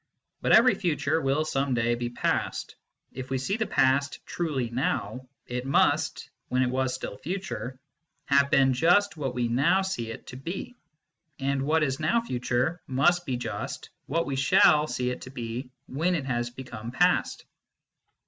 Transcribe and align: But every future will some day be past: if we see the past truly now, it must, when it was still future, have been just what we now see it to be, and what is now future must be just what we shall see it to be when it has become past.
But 0.41 0.51
every 0.53 0.73
future 0.73 1.21
will 1.21 1.45
some 1.45 1.75
day 1.75 1.93
be 1.93 2.09
past: 2.09 2.75
if 3.11 3.29
we 3.29 3.37
see 3.37 3.55
the 3.55 3.67
past 3.67 4.25
truly 4.25 4.67
now, 4.71 5.27
it 5.45 5.63
must, 5.63 6.27
when 6.49 6.63
it 6.63 6.71
was 6.71 6.95
still 6.95 7.19
future, 7.19 7.79
have 8.25 8.49
been 8.49 8.73
just 8.73 9.15
what 9.15 9.35
we 9.35 9.47
now 9.47 9.83
see 9.83 10.09
it 10.09 10.25
to 10.25 10.37
be, 10.37 10.75
and 11.39 11.61
what 11.61 11.83
is 11.83 11.99
now 11.99 12.19
future 12.19 12.81
must 12.87 13.27
be 13.27 13.37
just 13.37 13.91
what 14.07 14.25
we 14.25 14.35
shall 14.35 14.87
see 14.87 15.11
it 15.11 15.21
to 15.21 15.29
be 15.29 15.69
when 15.85 16.15
it 16.15 16.25
has 16.25 16.49
become 16.49 16.89
past. 16.89 17.45